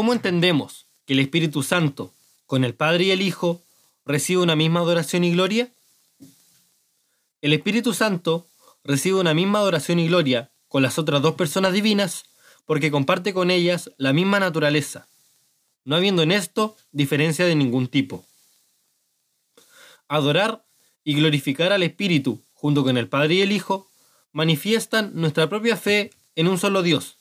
[0.00, 2.14] ¿Cómo entendemos que el Espíritu Santo,
[2.46, 3.60] con el Padre y el Hijo,
[4.06, 5.74] recibe una misma adoración y gloria?
[7.42, 8.48] El Espíritu Santo
[8.82, 12.24] recibe una misma adoración y gloria con las otras dos personas divinas
[12.64, 15.06] porque comparte con ellas la misma naturaleza,
[15.84, 18.24] no habiendo en esto diferencia de ningún tipo.
[20.08, 20.64] Adorar
[21.04, 23.90] y glorificar al Espíritu junto con el Padre y el Hijo
[24.32, 27.18] manifiestan nuestra propia fe en un solo Dios,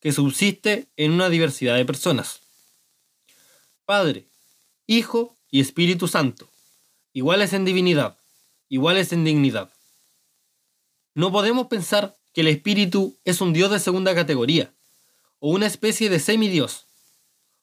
[0.00, 2.40] que subsiste en una diversidad de personas.
[3.84, 4.28] Padre,
[4.86, 6.48] Hijo y Espíritu Santo,
[7.12, 8.18] iguales en divinidad,
[8.68, 9.72] iguales en dignidad.
[11.14, 14.72] No podemos pensar que el Espíritu es un Dios de segunda categoría,
[15.40, 16.86] o una especie de semidios,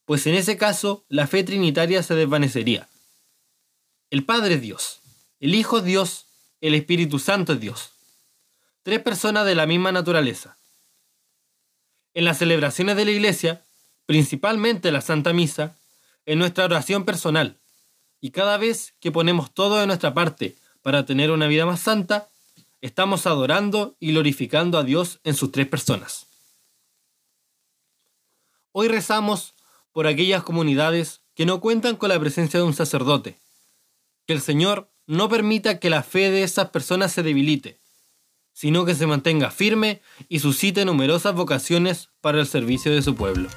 [0.06, 2.88] pues en ese caso la fe trinitaria se desvanecería.
[4.10, 5.00] El Padre es Dios,
[5.40, 6.26] el Hijo es Dios,
[6.62, 7.92] el Espíritu Santo es Dios.
[8.84, 10.58] Tres personas de la misma naturaleza.
[12.16, 13.62] En las celebraciones de la Iglesia,
[14.06, 15.78] principalmente la Santa Misa,
[16.26, 17.60] en nuestra oración personal,
[18.22, 22.30] y cada vez que ponemos todo de nuestra parte para tener una vida más santa,
[22.80, 26.28] estamos adorando y glorificando a Dios en sus tres personas.
[28.72, 29.54] Hoy rezamos
[29.92, 33.40] por aquellas comunidades que no cuentan con la presencia de un sacerdote.
[34.26, 37.82] Que el Señor no permita que la fe de esas personas se debilite,
[38.56, 43.50] sino que se mantenga firme y suscite numerosas vocaciones para el servicio de su pueblo.